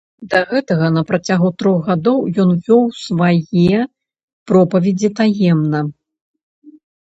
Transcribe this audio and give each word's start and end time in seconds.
Да 0.31 0.39
гэтага, 0.51 0.85
на 0.93 1.01
працягу 1.09 1.49
трох 1.59 1.77
гадоў, 1.89 2.17
ён 2.43 2.49
вёў 2.69 2.83
свае 3.01 3.83
пропаведзі 4.53 5.13
таемна. 5.21 5.79